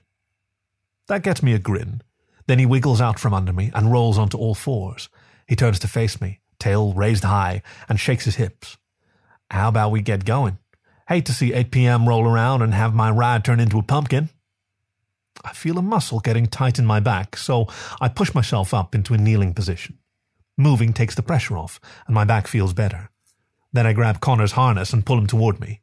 That 1.07 1.23
gets 1.23 1.43
me 1.43 1.53
a 1.53 1.59
grin. 1.59 2.01
Then 2.47 2.59
he 2.59 2.65
wiggles 2.65 3.01
out 3.01 3.19
from 3.19 3.33
under 3.33 3.53
me 3.53 3.71
and 3.73 3.91
rolls 3.91 4.17
onto 4.17 4.37
all 4.37 4.55
fours. 4.55 5.09
He 5.47 5.55
turns 5.55 5.79
to 5.79 5.87
face 5.87 6.19
me, 6.19 6.39
tail 6.59 6.93
raised 6.93 7.23
high, 7.23 7.61
and 7.87 7.99
shakes 7.99 8.25
his 8.25 8.35
hips. 8.35 8.77
How 9.49 9.69
about 9.69 9.91
we 9.91 10.01
get 10.01 10.25
going? 10.25 10.57
Hate 11.07 11.25
to 11.27 11.33
see 11.33 11.53
8 11.53 11.71
p.m. 11.71 12.07
roll 12.07 12.27
around 12.27 12.61
and 12.61 12.73
have 12.73 12.93
my 12.93 13.09
ride 13.09 13.45
turn 13.45 13.59
into 13.59 13.79
a 13.79 13.83
pumpkin. 13.83 14.29
I 15.43 15.53
feel 15.53 15.77
a 15.77 15.81
muscle 15.81 16.19
getting 16.19 16.47
tight 16.47 16.79
in 16.79 16.85
my 16.85 16.99
back, 16.99 17.37
so 17.37 17.67
I 18.01 18.09
push 18.09 18.33
myself 18.33 18.73
up 18.73 18.93
into 18.93 19.13
a 19.13 19.17
kneeling 19.17 19.53
position. 19.53 19.97
Moving 20.57 20.91
takes 20.91 21.15
the 21.15 21.21
pressure 21.21 21.57
off, 21.57 21.79
and 22.07 22.15
my 22.15 22.25
back 22.25 22.47
feels 22.47 22.73
better. 22.73 23.09
Then 23.71 23.85
I 23.85 23.93
grab 23.93 24.19
Conor's 24.19 24.53
harness 24.53 24.91
and 24.91 25.05
pull 25.05 25.17
him 25.17 25.27
toward 25.27 25.59
me. 25.59 25.81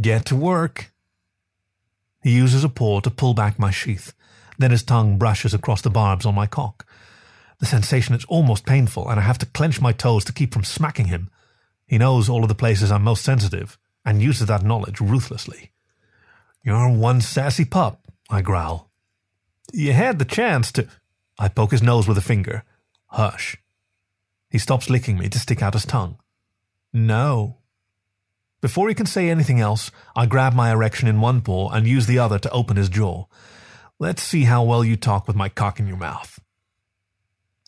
Get 0.00 0.26
to 0.26 0.36
work. 0.36 0.92
He 2.22 2.32
uses 2.32 2.64
a 2.64 2.68
paw 2.68 3.00
to 3.00 3.10
pull 3.10 3.34
back 3.34 3.58
my 3.58 3.70
sheath. 3.70 4.12
Then 4.58 4.70
his 4.70 4.82
tongue 4.82 5.18
brushes 5.18 5.54
across 5.54 5.82
the 5.82 5.90
barbs 5.90 6.26
on 6.26 6.34
my 6.34 6.46
cock. 6.46 6.86
The 7.60 7.66
sensation 7.66 8.14
is 8.14 8.24
almost 8.24 8.66
painful, 8.66 9.08
and 9.08 9.20
I 9.20 9.22
have 9.22 9.38
to 9.38 9.46
clench 9.46 9.80
my 9.80 9.92
toes 9.92 10.24
to 10.24 10.32
keep 10.32 10.52
from 10.52 10.64
smacking 10.64 11.06
him. 11.06 11.30
He 11.92 11.98
knows 11.98 12.26
all 12.26 12.42
of 12.42 12.48
the 12.48 12.54
places 12.54 12.90
I'm 12.90 13.02
most 13.02 13.22
sensitive, 13.22 13.76
and 14.02 14.22
uses 14.22 14.46
that 14.46 14.62
knowledge 14.62 14.98
ruthlessly. 14.98 15.72
You're 16.64 16.88
one 16.88 17.20
sassy 17.20 17.66
pup, 17.66 18.06
I 18.30 18.40
growl. 18.40 18.90
You 19.74 19.92
had 19.92 20.18
the 20.18 20.24
chance 20.24 20.72
to. 20.72 20.88
I 21.38 21.48
poke 21.48 21.70
his 21.70 21.82
nose 21.82 22.08
with 22.08 22.16
a 22.16 22.22
finger. 22.22 22.64
Hush. 23.08 23.58
He 24.48 24.56
stops 24.56 24.88
licking 24.88 25.18
me 25.18 25.28
to 25.28 25.38
stick 25.38 25.60
out 25.60 25.74
his 25.74 25.84
tongue. 25.84 26.16
No. 26.94 27.58
Before 28.62 28.88
he 28.88 28.94
can 28.94 29.04
say 29.04 29.28
anything 29.28 29.60
else, 29.60 29.90
I 30.16 30.24
grab 30.24 30.54
my 30.54 30.72
erection 30.72 31.08
in 31.08 31.20
one 31.20 31.42
paw 31.42 31.68
and 31.68 31.86
use 31.86 32.06
the 32.06 32.18
other 32.18 32.38
to 32.38 32.50
open 32.52 32.78
his 32.78 32.88
jaw. 32.88 33.26
Let's 33.98 34.22
see 34.22 34.44
how 34.44 34.62
well 34.62 34.82
you 34.82 34.96
talk 34.96 35.26
with 35.26 35.36
my 35.36 35.50
cock 35.50 35.78
in 35.78 35.86
your 35.86 35.98
mouth. 35.98 36.40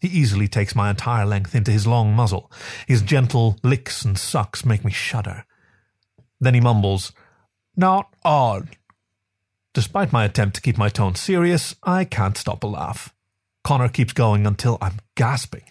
He 0.04 0.18
easily 0.20 0.48
takes 0.48 0.76
my 0.76 0.90
entire 0.90 1.24
length 1.24 1.54
into 1.54 1.70
his 1.70 1.86
long 1.86 2.12
muzzle. 2.12 2.52
His 2.86 3.00
gentle 3.00 3.56
licks 3.62 4.04
and 4.04 4.18
sucks 4.18 4.62
make 4.62 4.84
me 4.84 4.92
shudder. 4.92 5.46
Then 6.38 6.52
he 6.52 6.60
mumbles, 6.60 7.12
Not 7.74 8.14
odd. 8.22 8.76
Despite 9.72 10.12
my 10.12 10.26
attempt 10.26 10.56
to 10.56 10.60
keep 10.60 10.76
my 10.76 10.90
tone 10.90 11.14
serious, 11.14 11.74
I 11.82 12.04
can't 12.04 12.36
stop 12.36 12.62
a 12.64 12.66
laugh. 12.66 13.14
Conor 13.62 13.88
keeps 13.88 14.12
going 14.12 14.46
until 14.46 14.76
I'm 14.82 14.98
gasping. 15.14 15.64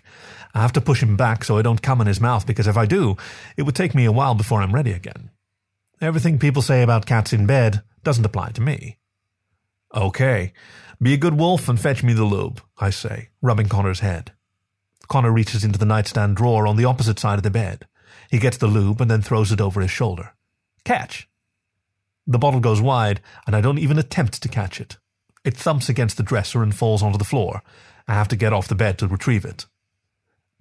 I 0.56 0.64
have 0.64 0.74
to 0.74 0.82
push 0.82 1.04
him 1.04 1.16
back 1.16 1.44
so 1.44 1.60
I 1.60 1.62
don't 1.62 1.84
come 1.84 2.02
in 2.02 2.08
his 2.08 2.20
mouth 2.20 2.48
because 2.48 2.66
if 2.66 2.76
I 2.76 2.88
do, 2.88 3.18
it 3.56 3.62
would 3.68 3.76
take 3.76 3.94
me 3.94 4.06
a 4.06 4.12
while 4.12 4.34
before 4.34 4.64
I'm 4.64 4.74
ready 4.74 4.94
again. 4.94 5.30
Everything 6.02 6.40
people 6.40 6.64
say 6.64 6.82
about 6.82 7.06
cats 7.06 7.34
in 7.34 7.46
bed 7.46 7.84
doesn't 8.04 8.26
apply 8.26 8.50
to 8.54 8.62
me. 8.62 8.98
Okay, 9.94 10.54
be 11.04 11.14
a 11.14 11.18
good 11.18 11.38
wolf 11.38 11.68
and 11.68 11.80
fetch 11.80 12.02
me 12.02 12.14
the 12.14 12.24
lube, 12.24 12.62
I 12.80 12.90
say, 12.90 13.30
rubbing 13.42 13.68
Conor's 13.68 14.00
head. 14.00 14.32
Conor 15.10 15.32
reaches 15.32 15.64
into 15.64 15.78
the 15.78 15.86
nightstand 15.86 16.38
drawer 16.38 16.66
on 16.66 16.78
the 16.78 16.86
opposite 16.86 17.20
side 17.20 17.38
of 17.38 17.44
the 17.44 17.52
bed. 17.52 17.86
He 18.32 18.40
gets 18.40 18.58
the 18.58 18.68
lube 18.68 19.02
and 19.02 19.12
then 19.12 19.22
throws 19.22 19.52
it 19.52 19.60
over 19.60 19.82
his 19.82 19.92
shoulder. 19.92 20.34
Catch! 20.86 21.28
The 22.26 22.40
bottle 22.40 22.62
goes 22.62 22.82
wide, 22.82 23.20
and 23.46 23.56
I 23.56 23.60
don't 23.60 23.80
even 23.80 24.00
attempt 24.00 24.42
to 24.42 24.50
catch 24.50 24.80
it. 24.80 24.98
It 25.44 25.58
thumps 25.58 25.90
against 25.90 26.16
the 26.16 26.24
dresser 26.24 26.64
and 26.64 26.74
falls 26.74 27.04
onto 27.04 27.18
the 27.18 27.26
floor. 27.26 27.62
I 28.08 28.14
have 28.14 28.30
to 28.30 28.38
get 28.38 28.54
off 28.54 28.70
the 28.70 28.76
bed 28.76 28.98
to 29.00 29.08
retrieve 29.08 29.44
it. 29.44 29.66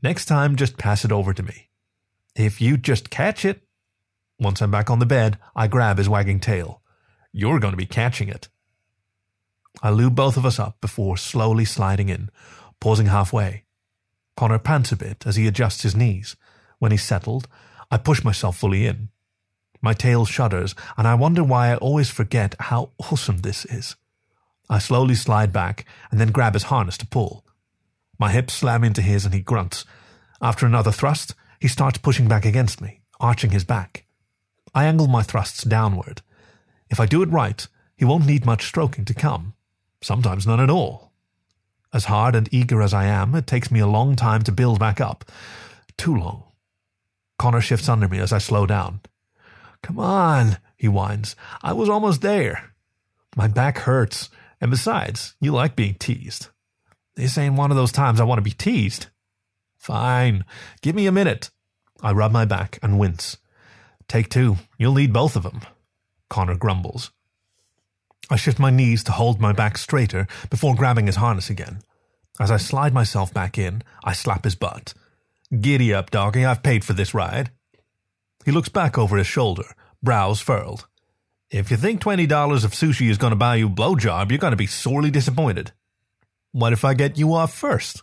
Next 0.02 0.24
time, 0.24 0.56
just 0.56 0.76
pass 0.76 1.04
it 1.04 1.12
over 1.12 1.32
to 1.32 1.42
me. 1.42 1.68
If 2.34 2.60
you 2.60 2.76
just 2.76 3.10
catch 3.10 3.44
it. 3.44 3.62
Once 4.40 4.60
I'm 4.60 4.72
back 4.72 4.90
on 4.90 4.98
the 4.98 5.06
bed, 5.06 5.38
I 5.54 5.68
grab 5.68 5.98
his 5.98 6.08
wagging 6.08 6.40
tail. 6.40 6.82
You're 7.32 7.60
going 7.60 7.72
to 7.72 7.76
be 7.78 7.86
catching 7.86 8.28
it. 8.28 8.48
I 9.80 9.90
lube 9.90 10.14
both 10.14 10.36
of 10.36 10.44
us 10.44 10.58
up 10.58 10.80
before 10.80 11.16
slowly 11.16 11.64
sliding 11.64 12.08
in, 12.08 12.30
pausing 12.80 13.06
halfway. 13.06 13.64
Conor 14.36 14.58
pants 14.58 14.92
a 14.92 14.96
bit 14.96 15.26
as 15.26 15.36
he 15.36 15.46
adjusts 15.46 15.82
his 15.82 15.96
knees. 15.96 16.36
When 16.78 16.90
he's 16.90 17.02
settled, 17.02 17.48
I 17.90 17.98
push 17.98 18.24
myself 18.24 18.56
fully 18.56 18.86
in. 18.86 19.08
My 19.80 19.92
tail 19.92 20.24
shudders, 20.24 20.74
and 20.96 21.08
I 21.08 21.14
wonder 21.14 21.42
why 21.42 21.72
I 21.72 21.76
always 21.76 22.10
forget 22.10 22.54
how 22.58 22.90
awesome 22.98 23.38
this 23.38 23.64
is. 23.64 23.96
I 24.70 24.78
slowly 24.78 25.14
slide 25.14 25.52
back 25.52 25.84
and 26.10 26.20
then 26.20 26.30
grab 26.30 26.54
his 26.54 26.64
harness 26.64 26.96
to 26.98 27.06
pull. 27.06 27.44
My 28.18 28.30
hips 28.30 28.54
slam 28.54 28.84
into 28.84 29.02
his 29.02 29.24
and 29.24 29.34
he 29.34 29.40
grunts. 29.40 29.84
After 30.40 30.66
another 30.66 30.92
thrust, 30.92 31.34
he 31.60 31.68
starts 31.68 31.98
pushing 31.98 32.28
back 32.28 32.44
against 32.44 32.80
me, 32.80 33.00
arching 33.20 33.50
his 33.50 33.64
back. 33.64 34.04
I 34.74 34.84
angle 34.84 35.08
my 35.08 35.22
thrusts 35.22 35.64
downward. 35.64 36.22
If 36.88 37.00
I 37.00 37.06
do 37.06 37.22
it 37.22 37.30
right, 37.30 37.66
he 37.96 38.04
won't 38.04 38.26
need 38.26 38.46
much 38.46 38.66
stroking 38.66 39.04
to 39.04 39.14
come. 39.14 39.54
Sometimes 40.02 40.46
none 40.46 40.60
at 40.60 40.70
all. 40.70 41.12
As 41.92 42.06
hard 42.06 42.34
and 42.34 42.48
eager 42.52 42.82
as 42.82 42.92
I 42.92 43.04
am, 43.04 43.34
it 43.34 43.46
takes 43.46 43.70
me 43.70 43.80
a 43.80 43.86
long 43.86 44.16
time 44.16 44.42
to 44.42 44.52
build 44.52 44.78
back 44.78 45.00
up. 45.00 45.24
Too 45.96 46.16
long. 46.16 46.44
Conor 47.38 47.60
shifts 47.60 47.88
under 47.88 48.08
me 48.08 48.18
as 48.18 48.32
I 48.32 48.38
slow 48.38 48.66
down. 48.66 49.00
Come 49.82 49.98
on, 49.98 50.58
he 50.76 50.88
whines. 50.88 51.36
I 51.62 51.72
was 51.72 51.88
almost 51.88 52.20
there. 52.20 52.72
My 53.36 53.48
back 53.48 53.78
hurts, 53.78 54.30
and 54.60 54.70
besides, 54.70 55.34
you 55.40 55.52
like 55.52 55.76
being 55.76 55.94
teased. 55.94 56.48
This 57.14 57.36
ain't 57.36 57.56
one 57.56 57.70
of 57.70 57.76
those 57.76 57.92
times 57.92 58.20
I 58.20 58.24
want 58.24 58.38
to 58.38 58.42
be 58.42 58.52
teased. 58.52 59.06
Fine. 59.78 60.44
Give 60.80 60.94
me 60.94 61.06
a 61.06 61.12
minute. 61.12 61.50
I 62.00 62.12
rub 62.12 62.32
my 62.32 62.44
back 62.44 62.78
and 62.82 62.98
wince. 62.98 63.36
Take 64.08 64.28
two. 64.28 64.56
You'll 64.78 64.94
need 64.94 65.12
both 65.12 65.36
of 65.36 65.42
them. 65.42 65.60
Conor 66.30 66.56
grumbles. 66.56 67.10
I 68.32 68.36
shift 68.36 68.58
my 68.58 68.70
knees 68.70 69.04
to 69.04 69.12
hold 69.12 69.40
my 69.40 69.52
back 69.52 69.76
straighter 69.76 70.26
before 70.48 70.74
grabbing 70.74 71.06
his 71.06 71.16
harness 71.16 71.50
again. 71.50 71.80
As 72.40 72.50
I 72.50 72.56
slide 72.56 72.94
myself 72.94 73.32
back 73.32 73.58
in, 73.58 73.82
I 74.02 74.14
slap 74.14 74.44
his 74.44 74.54
butt. 74.54 74.94
Giddy 75.60 75.92
up, 75.92 76.10
doggy. 76.10 76.44
I've 76.44 76.62
paid 76.62 76.84
for 76.84 76.94
this 76.94 77.12
ride. 77.12 77.50
He 78.44 78.50
looks 78.50 78.70
back 78.70 78.96
over 78.96 79.18
his 79.18 79.26
shoulder, 79.26 79.74
brows 80.02 80.40
furled. 80.40 80.86
If 81.50 81.70
you 81.70 81.76
think 81.76 82.00
$20 82.00 82.64
of 82.64 82.72
sushi 82.72 83.10
is 83.10 83.18
going 83.18 83.32
to 83.32 83.36
buy 83.36 83.56
you 83.56 83.66
a 83.66 83.70
blowjob, 83.70 84.30
you're 84.30 84.38
going 84.38 84.52
to 84.52 84.56
be 84.56 84.66
sorely 84.66 85.10
disappointed. 85.10 85.72
What 86.52 86.72
if 86.72 86.84
I 86.84 86.94
get 86.94 87.18
you 87.18 87.34
off 87.34 87.54
first? 87.54 88.02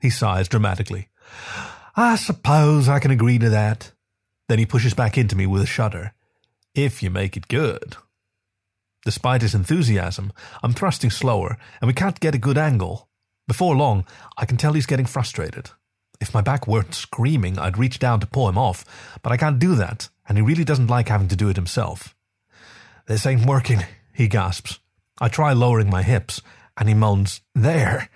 He 0.00 0.08
sighs 0.08 0.48
dramatically. 0.48 1.08
I 1.94 2.16
suppose 2.16 2.88
I 2.88 2.98
can 2.98 3.10
agree 3.10 3.38
to 3.38 3.50
that. 3.50 3.92
Then 4.48 4.58
he 4.58 4.64
pushes 4.64 4.94
back 4.94 5.18
into 5.18 5.36
me 5.36 5.46
with 5.46 5.60
a 5.60 5.66
shudder. 5.66 6.14
If 6.74 7.02
you 7.02 7.10
make 7.10 7.36
it 7.36 7.48
good. 7.48 7.96
Despite 9.04 9.42
his 9.42 9.54
enthusiasm, 9.54 10.32
I'm 10.62 10.72
thrusting 10.72 11.10
slower, 11.10 11.56
and 11.80 11.88
we 11.88 11.94
can't 11.94 12.20
get 12.20 12.34
a 12.34 12.38
good 12.38 12.58
angle. 12.58 13.08
Before 13.48 13.74
long, 13.74 14.04
I 14.36 14.44
can 14.44 14.56
tell 14.56 14.74
he's 14.74 14.86
getting 14.86 15.06
frustrated. 15.06 15.70
If 16.20 16.34
my 16.34 16.42
back 16.42 16.66
weren't 16.66 16.94
screaming, 16.94 17.58
I'd 17.58 17.78
reach 17.78 17.98
down 17.98 18.20
to 18.20 18.26
pull 18.26 18.48
him 18.48 18.58
off, 18.58 18.84
but 19.22 19.32
I 19.32 19.38
can't 19.38 19.58
do 19.58 19.74
that, 19.76 20.10
and 20.28 20.36
he 20.36 20.42
really 20.42 20.64
doesn't 20.64 20.88
like 20.88 21.08
having 21.08 21.28
to 21.28 21.36
do 21.36 21.48
it 21.48 21.56
himself. 21.56 22.14
This 23.06 23.24
ain't 23.24 23.46
working, 23.46 23.84
he 24.12 24.28
gasps. 24.28 24.80
I 25.18 25.28
try 25.28 25.52
lowering 25.52 25.88
my 25.88 26.02
hips, 26.02 26.42
and 26.76 26.88
he 26.88 26.94
moans, 26.94 27.40
There. 27.54 28.10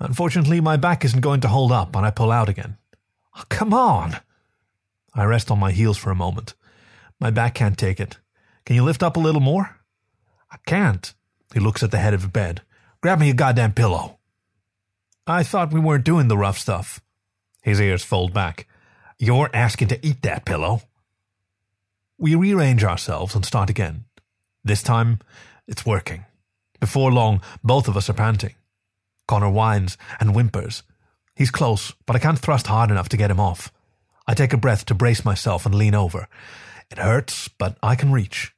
Unfortunately, 0.00 0.60
my 0.60 0.76
back 0.76 1.04
isn't 1.04 1.20
going 1.20 1.40
to 1.42 1.48
hold 1.48 1.70
up, 1.70 1.94
and 1.94 2.04
I 2.04 2.10
pull 2.10 2.32
out 2.32 2.48
again. 2.48 2.76
Oh, 3.36 3.44
come 3.48 3.72
on! 3.72 4.16
I 5.14 5.24
rest 5.24 5.50
on 5.50 5.60
my 5.60 5.70
heels 5.70 5.96
for 5.96 6.10
a 6.10 6.16
moment. 6.16 6.54
My 7.20 7.30
back 7.30 7.54
can't 7.54 7.78
take 7.78 8.00
it. 8.00 8.18
Can 8.66 8.74
you 8.74 8.82
lift 8.82 9.02
up 9.02 9.16
a 9.16 9.20
little 9.20 9.40
more? 9.40 9.78
I 10.52 10.56
can't. 10.66 11.12
He 11.54 11.60
looks 11.60 11.82
at 11.82 11.90
the 11.90 11.98
head 11.98 12.14
of 12.14 12.22
the 12.22 12.28
bed. 12.28 12.62
Grab 13.00 13.18
me 13.18 13.30
a 13.30 13.34
goddamn 13.34 13.72
pillow. 13.72 14.18
I 15.26 15.42
thought 15.42 15.72
we 15.72 15.80
weren't 15.80 16.04
doing 16.04 16.28
the 16.28 16.36
rough 16.36 16.58
stuff. 16.58 17.00
His 17.62 17.80
ears 17.80 18.04
fold 18.04 18.32
back. 18.34 18.66
You're 19.18 19.50
asking 19.54 19.88
to 19.88 20.06
eat 20.06 20.22
that 20.22 20.44
pillow. 20.44 20.82
We 22.18 22.34
rearrange 22.34 22.84
ourselves 22.84 23.34
and 23.34 23.44
start 23.44 23.70
again. 23.70 24.04
This 24.62 24.82
time, 24.82 25.20
it's 25.66 25.86
working. 25.86 26.24
Before 26.80 27.10
long, 27.10 27.40
both 27.64 27.88
of 27.88 27.96
us 27.96 28.10
are 28.10 28.14
panting. 28.14 28.54
Conor 29.26 29.50
whines 29.50 29.96
and 30.20 30.30
whimpers. 30.30 30.82
He's 31.34 31.50
close, 31.50 31.92
but 32.06 32.16
I 32.16 32.18
can't 32.18 32.38
thrust 32.38 32.66
hard 32.66 32.90
enough 32.90 33.08
to 33.10 33.16
get 33.16 33.30
him 33.30 33.40
off. 33.40 33.72
I 34.26 34.34
take 34.34 34.52
a 34.52 34.58
breath 34.58 34.84
to 34.86 34.94
brace 34.94 35.24
myself 35.24 35.64
and 35.64 35.74
lean 35.74 35.94
over. 35.94 36.28
It 36.90 36.98
hurts, 36.98 37.48
but 37.48 37.78
I 37.82 37.94
can 37.94 38.12
reach. 38.12 38.52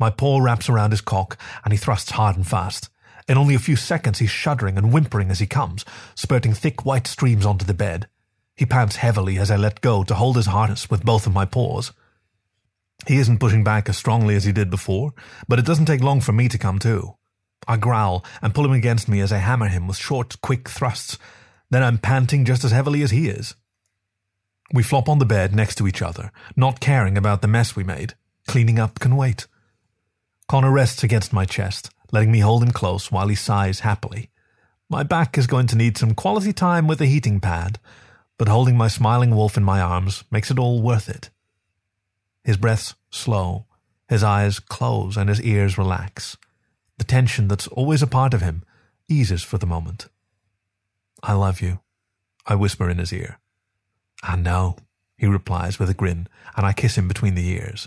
My 0.00 0.08
paw 0.08 0.40
wraps 0.40 0.70
around 0.70 0.92
his 0.92 1.02
cock, 1.02 1.38
and 1.62 1.72
he 1.72 1.76
thrusts 1.76 2.12
hard 2.12 2.34
and 2.34 2.46
fast. 2.46 2.88
In 3.28 3.36
only 3.36 3.54
a 3.54 3.60
few 3.60 3.76
seconds, 3.76 4.18
he's 4.18 4.30
shuddering 4.30 4.78
and 4.78 4.92
whimpering 4.92 5.30
as 5.30 5.38
he 5.38 5.46
comes, 5.46 5.84
spurting 6.14 6.54
thick 6.54 6.86
white 6.86 7.06
streams 7.06 7.44
onto 7.44 7.66
the 7.66 7.74
bed. 7.74 8.08
He 8.56 8.66
pants 8.66 8.96
heavily 8.96 9.38
as 9.38 9.50
I 9.50 9.56
let 9.56 9.82
go 9.82 10.02
to 10.04 10.14
hold 10.14 10.36
his 10.36 10.46
harness 10.46 10.90
with 10.90 11.04
both 11.04 11.26
of 11.26 11.34
my 11.34 11.44
paws. 11.44 11.92
He 13.06 13.18
isn't 13.18 13.38
pushing 13.38 13.62
back 13.62 13.88
as 13.88 13.96
strongly 13.96 14.34
as 14.34 14.44
he 14.44 14.52
did 14.52 14.70
before, 14.70 15.12
but 15.46 15.58
it 15.58 15.66
doesn't 15.66 15.86
take 15.86 16.02
long 16.02 16.20
for 16.20 16.32
me 16.32 16.48
to 16.48 16.58
come 16.58 16.78
to. 16.80 17.14
I 17.68 17.76
growl 17.76 18.24
and 18.42 18.54
pull 18.54 18.64
him 18.64 18.72
against 18.72 19.08
me 19.08 19.20
as 19.20 19.32
I 19.32 19.38
hammer 19.38 19.68
him 19.68 19.86
with 19.86 19.98
short, 19.98 20.40
quick 20.40 20.68
thrusts. 20.68 21.18
Then 21.70 21.82
I'm 21.82 21.98
panting 21.98 22.44
just 22.44 22.64
as 22.64 22.72
heavily 22.72 23.02
as 23.02 23.10
he 23.10 23.28
is. 23.28 23.54
We 24.72 24.82
flop 24.82 25.08
on 25.08 25.18
the 25.18 25.26
bed 25.26 25.54
next 25.54 25.76
to 25.76 25.86
each 25.86 26.02
other, 26.02 26.32
not 26.56 26.80
caring 26.80 27.18
about 27.18 27.42
the 27.42 27.48
mess 27.48 27.76
we 27.76 27.84
made. 27.84 28.14
Cleaning 28.46 28.78
up 28.78 28.98
can 28.98 29.14
wait. 29.16 29.46
Conor 30.50 30.72
rests 30.72 31.04
against 31.04 31.32
my 31.32 31.44
chest, 31.44 31.90
letting 32.10 32.32
me 32.32 32.40
hold 32.40 32.60
him 32.60 32.72
close 32.72 33.12
while 33.12 33.28
he 33.28 33.36
sighs 33.36 33.86
happily. 33.86 34.30
My 34.88 35.04
back 35.04 35.38
is 35.38 35.46
going 35.46 35.68
to 35.68 35.76
need 35.76 35.96
some 35.96 36.12
quality 36.12 36.52
time 36.52 36.88
with 36.88 37.00
a 37.00 37.06
heating 37.06 37.38
pad, 37.38 37.78
but 38.36 38.48
holding 38.48 38.76
my 38.76 38.88
smiling 38.88 39.30
wolf 39.30 39.56
in 39.56 39.62
my 39.62 39.80
arms 39.80 40.24
makes 40.28 40.50
it 40.50 40.58
all 40.58 40.82
worth 40.82 41.08
it. 41.08 41.30
His 42.42 42.56
breaths 42.56 42.96
slow, 43.10 43.66
his 44.08 44.24
eyes 44.24 44.58
close, 44.58 45.16
and 45.16 45.28
his 45.28 45.40
ears 45.40 45.78
relax. 45.78 46.36
The 46.98 47.04
tension 47.04 47.46
that's 47.46 47.68
always 47.68 48.02
a 48.02 48.08
part 48.08 48.34
of 48.34 48.42
him 48.42 48.64
eases 49.08 49.44
for 49.44 49.56
the 49.56 49.66
moment. 49.66 50.08
I 51.22 51.34
love 51.34 51.60
you. 51.60 51.78
I 52.44 52.56
whisper 52.56 52.90
in 52.90 52.98
his 52.98 53.12
ear. 53.12 53.38
I 54.20 54.34
know, 54.34 54.78
he 55.16 55.28
replies 55.28 55.78
with 55.78 55.90
a 55.90 55.94
grin, 55.94 56.26
and 56.56 56.66
I 56.66 56.72
kiss 56.72 56.98
him 56.98 57.06
between 57.06 57.36
the 57.36 57.48
ears. 57.50 57.86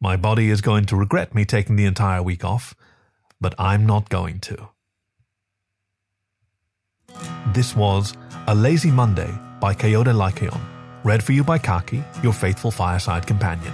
My 0.00 0.16
body 0.16 0.48
is 0.48 0.60
going 0.60 0.84
to 0.86 0.96
regret 0.96 1.34
me 1.34 1.44
taking 1.44 1.74
the 1.74 1.84
entire 1.84 2.22
week 2.22 2.44
off, 2.44 2.72
but 3.40 3.54
I'm 3.58 3.84
not 3.84 4.08
going 4.08 4.38
to. 4.40 4.68
This 7.52 7.74
was 7.74 8.14
A 8.46 8.54
Lazy 8.54 8.92
Monday 8.92 9.32
by 9.60 9.74
Kayode 9.74 10.14
Lycaon, 10.14 10.60
read 11.02 11.24
for 11.24 11.32
you 11.32 11.42
by 11.42 11.58
Khaki, 11.58 12.04
your 12.22 12.32
faithful 12.32 12.70
fireside 12.70 13.26
companion. 13.26 13.72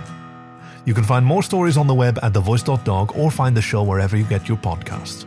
You 0.86 0.94
can 0.94 1.04
find 1.04 1.26
more 1.26 1.42
stories 1.42 1.76
on 1.76 1.86
the 1.86 1.94
web 1.94 2.18
at 2.22 2.32
thevoice.dog 2.32 3.12
or 3.16 3.30
find 3.30 3.54
the 3.54 3.62
show 3.62 3.82
wherever 3.82 4.16
you 4.16 4.24
get 4.24 4.48
your 4.48 4.58
podcasts. 4.58 5.26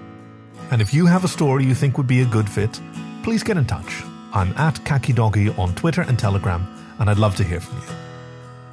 And 0.71 0.81
if 0.81 0.95
you 0.95 1.05
have 1.05 1.23
a 1.23 1.27
story 1.27 1.63
you 1.63 1.75
think 1.75 1.97
would 1.97 2.07
be 2.07 2.21
a 2.21 2.25
good 2.25 2.49
fit, 2.49 2.81
please 3.21 3.43
get 3.43 3.57
in 3.57 3.65
touch. 3.65 4.01
I'm 4.33 4.51
at 4.57 4.83
Khaki 4.83 5.13
Doggy 5.13 5.49
on 5.49 5.75
Twitter 5.75 6.01
and 6.01 6.17
Telegram, 6.17 6.67
and 6.97 7.07
I'd 7.07 7.19
love 7.19 7.35
to 7.35 7.43
hear 7.43 7.59
from 7.59 7.77
you. 7.77 7.95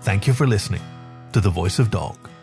Thank 0.00 0.26
you 0.26 0.32
for 0.32 0.46
listening 0.46 0.80
to 1.34 1.40
The 1.40 1.50
Voice 1.50 1.80
of 1.80 1.90
Dog. 1.90 2.33